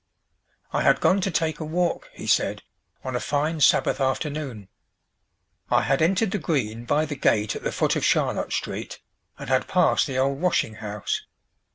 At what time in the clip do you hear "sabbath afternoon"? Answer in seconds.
3.61-4.67